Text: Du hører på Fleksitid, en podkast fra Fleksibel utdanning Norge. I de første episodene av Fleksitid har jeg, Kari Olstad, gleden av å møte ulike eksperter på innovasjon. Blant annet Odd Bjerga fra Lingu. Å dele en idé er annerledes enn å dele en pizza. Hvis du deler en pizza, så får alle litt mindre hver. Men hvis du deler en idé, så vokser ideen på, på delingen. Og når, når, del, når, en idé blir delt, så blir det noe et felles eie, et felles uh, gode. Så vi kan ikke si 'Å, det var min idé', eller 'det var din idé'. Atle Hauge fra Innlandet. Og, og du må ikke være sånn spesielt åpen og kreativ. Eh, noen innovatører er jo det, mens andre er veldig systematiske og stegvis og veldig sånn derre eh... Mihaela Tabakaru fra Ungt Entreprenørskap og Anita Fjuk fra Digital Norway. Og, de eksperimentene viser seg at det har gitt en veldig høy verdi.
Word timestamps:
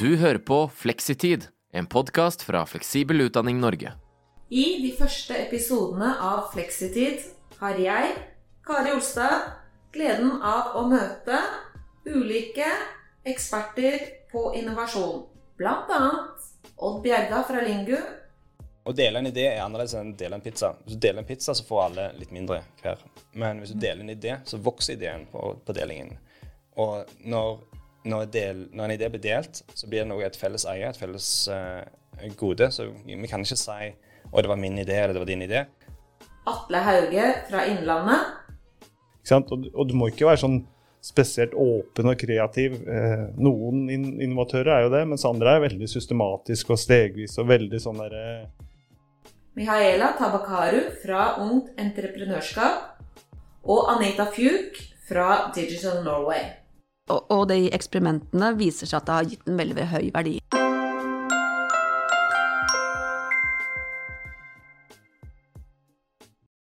Du 0.00 0.16
hører 0.16 0.38
på 0.38 0.62
Fleksitid, 0.72 1.42
en 1.72 1.86
podkast 1.86 2.42
fra 2.42 2.62
Fleksibel 2.66 3.20
utdanning 3.20 3.58
Norge. 3.60 3.90
I 4.48 4.78
de 4.80 4.94
første 4.96 5.36
episodene 5.36 6.14
av 6.24 6.46
Fleksitid 6.54 7.26
har 7.58 7.76
jeg, 7.76 8.14
Kari 8.64 8.94
Olstad, 8.94 9.50
gleden 9.92 10.38
av 10.40 10.78
å 10.80 10.86
møte 10.88 11.42
ulike 12.08 12.64
eksperter 13.28 14.06
på 14.32 14.46
innovasjon. 14.62 15.26
Blant 15.60 15.92
annet 15.92 16.48
Odd 16.80 17.02
Bjerga 17.04 17.42
fra 17.50 17.60
Lingu. 17.66 17.98
Å 18.88 18.96
dele 18.96 19.20
en 19.20 19.28
idé 19.28 19.50
er 19.50 19.60
annerledes 19.66 19.98
enn 20.00 20.14
å 20.14 20.20
dele 20.22 20.40
en 20.40 20.46
pizza. 20.46 20.72
Hvis 20.86 20.96
du 20.96 21.04
deler 21.10 21.20
en 21.20 21.28
pizza, 21.28 21.52
så 21.52 21.66
får 21.68 21.82
alle 21.90 22.08
litt 22.22 22.32
mindre 22.32 22.62
hver. 22.80 23.04
Men 23.36 23.60
hvis 23.60 23.76
du 23.76 23.84
deler 23.84 24.00
en 24.06 24.16
idé, 24.16 24.38
så 24.48 24.64
vokser 24.64 24.96
ideen 24.96 25.28
på, 25.28 25.58
på 25.60 25.76
delingen. 25.76 26.16
Og 26.80 27.04
når, 27.20 27.60
når, 28.04 28.26
del, 28.32 28.62
når, 28.72 28.84
en 28.84 28.94
idé 28.94 29.10
blir 29.12 29.22
delt, 29.24 29.62
så 29.74 29.88
blir 29.88 30.04
det 30.04 30.10
noe 30.10 30.24
et 30.24 30.38
felles 30.38 30.64
eie, 30.72 30.88
et 30.88 30.96
felles 30.96 31.28
uh, 31.52 31.82
gode. 32.40 32.70
Så 32.72 32.88
vi 33.04 33.28
kan 33.28 33.44
ikke 33.44 33.58
si 33.60 33.92
'Å, 34.30 34.42
det 34.42 34.48
var 34.48 34.60
min 34.60 34.78
idé', 34.78 35.02
eller 35.02 35.14
'det 35.14 35.24
var 35.24 35.30
din 35.30 35.42
idé'. 35.42 35.64
Atle 36.46 36.78
Hauge 36.78 37.26
fra 37.50 37.64
Innlandet. 37.66 38.36
Og, 39.30 39.66
og 39.74 39.88
du 39.88 39.94
må 39.94 40.08
ikke 40.10 40.26
være 40.26 40.42
sånn 40.42 40.60
spesielt 41.00 41.54
åpen 41.56 42.12
og 42.12 42.18
kreativ. 42.20 42.76
Eh, 42.88 43.26
noen 43.40 43.88
innovatører 43.90 44.72
er 44.74 44.82
jo 44.84 44.92
det, 44.92 45.04
mens 45.08 45.24
andre 45.28 45.56
er 45.56 45.64
veldig 45.64 45.88
systematiske 45.88 46.74
og 46.74 46.80
stegvis 46.80 47.38
og 47.40 47.48
veldig 47.50 47.80
sånn 47.80 48.02
derre 48.02 48.24
eh... 48.30 48.66
Mihaela 49.58 50.12
Tabakaru 50.18 50.82
fra 51.02 51.34
Ungt 51.42 51.72
Entreprenørskap 51.80 53.00
og 53.66 53.88
Anita 53.96 54.28
Fjuk 54.30 54.78
fra 55.08 55.50
Digital 55.56 56.04
Norway. 56.04 56.44
Og, 57.10 57.48
de 57.50 57.68
eksperimentene 57.74 58.54
viser 58.58 58.90
seg 58.90 59.00
at 59.00 59.08
det 59.08 59.16
har 59.18 59.30
gitt 59.32 59.48
en 59.50 59.60
veldig 59.60 59.88
høy 59.90 60.10
verdi. 60.14 60.38